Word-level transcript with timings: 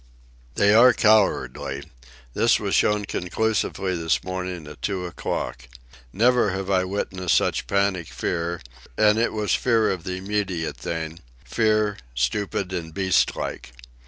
They 0.55 0.73
are 0.73 0.93
cowardly. 0.95 1.83
This 2.33 2.59
was 2.59 2.73
shown 2.73 3.05
conclusively 3.05 3.95
this 3.95 4.23
morning 4.23 4.65
at 4.67 4.81
two 4.81 5.05
o'clock. 5.05 5.67
Never 6.11 6.49
have 6.53 6.71
I 6.71 6.85
witnessed 6.85 7.37
such 7.37 7.67
panic 7.67 8.07
fear, 8.07 8.61
and 8.97 9.19
it 9.19 9.31
was 9.31 9.53
fear 9.53 9.91
of 9.91 10.03
the 10.03 10.15
immediate 10.15 10.77
thing—fear, 10.77 11.97
stupid 12.15 12.73
and 12.73 12.95
beast 12.95 13.35
like. 13.35 13.73